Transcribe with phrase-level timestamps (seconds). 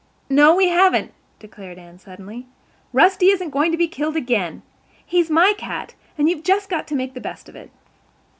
[0.31, 2.47] "No, we haven't," declared Anne suddenly.
[2.91, 4.63] "Rusty isn't going to be killed again.
[5.05, 7.69] He's my cat—and you've just got to make the best of it."